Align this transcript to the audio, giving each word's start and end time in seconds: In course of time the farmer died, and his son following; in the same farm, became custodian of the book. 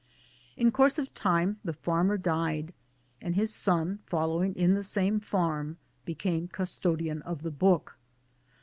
In 0.57 0.71
course 0.71 0.97
of 0.97 1.13
time 1.13 1.59
the 1.63 1.73
farmer 1.73 2.17
died, 2.17 2.73
and 3.21 3.35
his 3.35 3.53
son 3.53 3.99
following; 4.07 4.55
in 4.55 4.73
the 4.73 4.81
same 4.81 5.19
farm, 5.19 5.77
became 6.05 6.47
custodian 6.47 7.21
of 7.21 7.43
the 7.43 7.51
book. 7.51 7.99